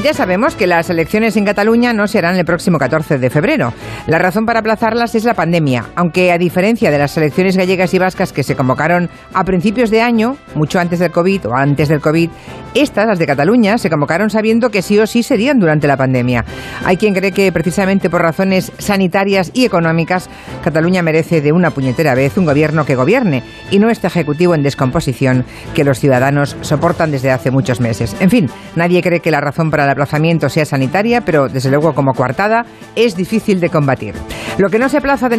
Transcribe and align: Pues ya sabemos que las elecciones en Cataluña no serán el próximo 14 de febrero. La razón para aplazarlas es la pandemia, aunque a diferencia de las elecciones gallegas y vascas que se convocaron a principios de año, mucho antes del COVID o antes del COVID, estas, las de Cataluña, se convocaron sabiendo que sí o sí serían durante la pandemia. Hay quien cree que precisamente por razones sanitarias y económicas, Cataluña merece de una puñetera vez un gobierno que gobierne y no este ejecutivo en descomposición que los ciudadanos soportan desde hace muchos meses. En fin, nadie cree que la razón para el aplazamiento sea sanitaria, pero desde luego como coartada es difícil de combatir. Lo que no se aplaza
Pues 0.00 0.12
ya 0.12 0.16
sabemos 0.16 0.56
que 0.56 0.66
las 0.66 0.88
elecciones 0.88 1.36
en 1.36 1.44
Cataluña 1.44 1.92
no 1.92 2.08
serán 2.08 2.34
el 2.38 2.46
próximo 2.46 2.78
14 2.78 3.18
de 3.18 3.28
febrero. 3.28 3.74
La 4.06 4.18
razón 4.18 4.46
para 4.46 4.60
aplazarlas 4.60 5.14
es 5.14 5.24
la 5.24 5.34
pandemia, 5.34 5.90
aunque 5.94 6.32
a 6.32 6.38
diferencia 6.38 6.90
de 6.90 6.96
las 6.96 7.14
elecciones 7.18 7.54
gallegas 7.54 7.92
y 7.92 7.98
vascas 7.98 8.32
que 8.32 8.42
se 8.42 8.56
convocaron 8.56 9.10
a 9.34 9.44
principios 9.44 9.90
de 9.90 10.00
año, 10.00 10.38
mucho 10.54 10.80
antes 10.80 11.00
del 11.00 11.10
COVID 11.10 11.48
o 11.48 11.54
antes 11.54 11.90
del 11.90 12.00
COVID, 12.00 12.30
estas, 12.72 13.08
las 13.08 13.18
de 13.18 13.26
Cataluña, 13.26 13.76
se 13.76 13.90
convocaron 13.90 14.30
sabiendo 14.30 14.70
que 14.70 14.80
sí 14.80 14.98
o 14.98 15.06
sí 15.06 15.22
serían 15.22 15.58
durante 15.58 15.86
la 15.86 15.98
pandemia. 15.98 16.46
Hay 16.86 16.96
quien 16.96 17.12
cree 17.12 17.32
que 17.32 17.52
precisamente 17.52 18.08
por 18.08 18.22
razones 18.22 18.72
sanitarias 18.78 19.50
y 19.52 19.66
económicas, 19.66 20.30
Cataluña 20.64 21.02
merece 21.02 21.42
de 21.42 21.52
una 21.52 21.72
puñetera 21.72 22.14
vez 22.14 22.38
un 22.38 22.46
gobierno 22.46 22.86
que 22.86 22.94
gobierne 22.94 23.42
y 23.70 23.78
no 23.78 23.90
este 23.90 24.06
ejecutivo 24.06 24.54
en 24.54 24.62
descomposición 24.62 25.44
que 25.74 25.84
los 25.84 25.98
ciudadanos 25.98 26.56
soportan 26.62 27.10
desde 27.10 27.32
hace 27.32 27.50
muchos 27.50 27.80
meses. 27.80 28.16
En 28.20 28.30
fin, 28.30 28.48
nadie 28.76 29.02
cree 29.02 29.20
que 29.20 29.30
la 29.30 29.42
razón 29.42 29.70
para 29.70 29.89
el 29.90 29.94
aplazamiento 29.94 30.48
sea 30.48 30.64
sanitaria, 30.64 31.20
pero 31.20 31.48
desde 31.48 31.68
luego 31.68 31.92
como 31.94 32.14
coartada 32.14 32.64
es 32.94 33.16
difícil 33.16 33.60
de 33.60 33.68
combatir. 33.68 34.14
Lo 34.56 34.70
que 34.70 34.78
no 34.78 34.88
se 34.88 34.98
aplaza 34.98 35.28